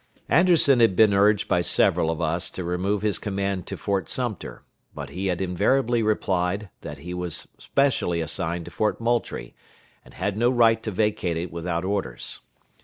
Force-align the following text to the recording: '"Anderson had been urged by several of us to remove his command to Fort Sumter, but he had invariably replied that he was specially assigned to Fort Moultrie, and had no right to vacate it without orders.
'"Anderson 0.29 0.79
had 0.79 0.95
been 0.95 1.13
urged 1.13 1.47
by 1.47 1.61
several 1.61 2.09
of 2.09 2.19
us 2.19 2.49
to 2.49 2.63
remove 2.63 3.03
his 3.03 3.19
command 3.19 3.67
to 3.67 3.77
Fort 3.77 4.09
Sumter, 4.09 4.63
but 4.95 5.11
he 5.11 5.27
had 5.27 5.39
invariably 5.39 6.01
replied 6.01 6.71
that 6.81 6.97
he 6.97 7.13
was 7.13 7.47
specially 7.59 8.19
assigned 8.19 8.65
to 8.65 8.71
Fort 8.71 8.99
Moultrie, 8.99 9.53
and 10.03 10.15
had 10.15 10.37
no 10.37 10.49
right 10.49 10.81
to 10.81 10.89
vacate 10.89 11.37
it 11.37 11.51
without 11.53 11.85
orders. 11.85 12.39